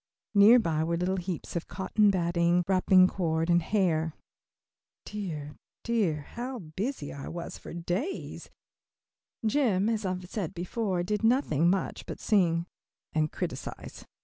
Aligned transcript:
Near 0.33 0.57
by 0.57 0.83
were 0.83 0.97
little 0.97 1.17
heaps 1.17 1.55
of 1.55 1.67
cotton 1.67 2.09
batting, 2.09 2.65
wrapping 2.67 3.05
cord, 3.07 3.51
and 3.51 3.61
hair. 3.61 4.15
Dear, 5.05 5.57
dear, 5.83 6.21
how 6.33 6.57
busy 6.57 7.13
I 7.13 7.27
was 7.27 7.59
for 7.59 7.71
days! 7.71 8.49
Jim, 9.45 9.89
as 9.89 10.03
I 10.03 10.09
have 10.15 10.27
said 10.27 10.55
before, 10.55 11.03
did 11.03 11.23
nothing 11.23 11.69
much 11.69 12.07
but 12.07 12.19
sing 12.19 12.65
and 13.13 13.31
criticise. 13.31 14.03